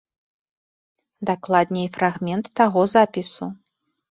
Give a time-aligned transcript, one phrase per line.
[1.31, 3.45] Дакладней, фрагмент таго запісу.